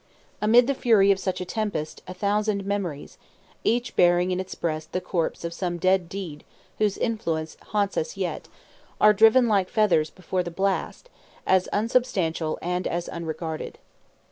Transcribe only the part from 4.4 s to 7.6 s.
breast the corpse of some dead deed whose influence